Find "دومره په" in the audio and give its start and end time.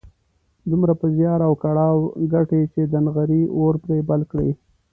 0.69-1.07